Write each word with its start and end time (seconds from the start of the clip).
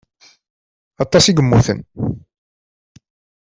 Aṭas 1.03 1.25
i 1.27 1.31
yemmuten. 1.37 1.79